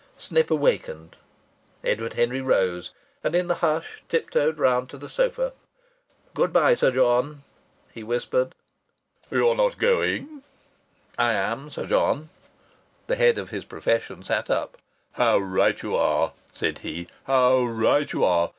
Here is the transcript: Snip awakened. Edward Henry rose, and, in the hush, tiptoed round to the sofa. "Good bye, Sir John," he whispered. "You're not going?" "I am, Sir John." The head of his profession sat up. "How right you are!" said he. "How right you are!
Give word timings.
Snip 0.17 0.49
awakened. 0.49 1.17
Edward 1.83 2.13
Henry 2.13 2.41
rose, 2.41 2.89
and, 3.23 3.35
in 3.35 3.45
the 3.45 3.53
hush, 3.61 4.01
tiptoed 4.09 4.57
round 4.57 4.89
to 4.89 4.97
the 4.97 5.07
sofa. 5.07 5.53
"Good 6.33 6.51
bye, 6.51 6.73
Sir 6.73 6.89
John," 6.89 7.43
he 7.93 8.01
whispered. 8.01 8.55
"You're 9.29 9.53
not 9.53 9.77
going?" 9.77 10.41
"I 11.19 11.33
am, 11.33 11.69
Sir 11.69 11.85
John." 11.85 12.29
The 13.05 13.15
head 13.15 13.37
of 13.37 13.51
his 13.51 13.63
profession 13.63 14.23
sat 14.23 14.49
up. 14.49 14.75
"How 15.11 15.37
right 15.37 15.79
you 15.79 15.95
are!" 15.95 16.33
said 16.51 16.79
he. 16.79 17.07
"How 17.25 17.61
right 17.63 18.11
you 18.11 18.23
are! 18.25 18.49